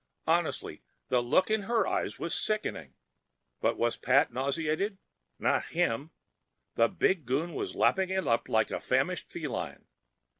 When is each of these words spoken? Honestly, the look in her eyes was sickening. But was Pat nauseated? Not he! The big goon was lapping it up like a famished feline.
Honestly, 0.25 0.81
the 1.09 1.21
look 1.21 1.51
in 1.51 1.61
her 1.69 1.85
eyes 1.85 2.17
was 2.17 2.33
sickening. 2.33 2.95
But 3.59 3.77
was 3.77 3.97
Pat 3.97 4.33
nauseated? 4.33 4.97
Not 5.37 5.65
he! 5.67 5.87
The 6.73 6.89
big 6.89 7.27
goon 7.27 7.53
was 7.53 7.75
lapping 7.75 8.09
it 8.09 8.25
up 8.27 8.49
like 8.49 8.71
a 8.71 8.79
famished 8.79 9.29
feline. 9.29 9.85